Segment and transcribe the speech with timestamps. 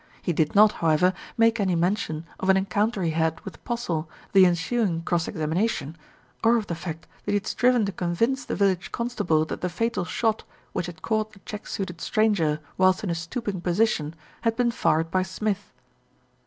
[0.19, 4.09] He did not, however, make any mention of an en counter he had with Postle,
[4.33, 5.95] the ensuing cross examina tion,
[6.43, 9.69] or of the fact that he had striven to convince the village constable that the
[9.69, 10.43] fatal shot,
[10.73, 15.11] which had caught the check suited stranger whilst in a stooping position, had been fired
[15.11, 15.71] by Smith.